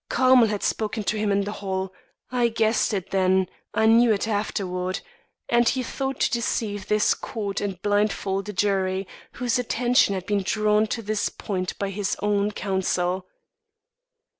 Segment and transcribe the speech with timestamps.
[0.09, 1.93] Carmel had spoken to him in the hall
[2.31, 4.99] I guessed it then, I knew it afterward
[5.47, 10.41] and he thought to deceive this court and blindfold a jury, whose attention had been
[10.41, 13.27] drawn to this point by his own counsel.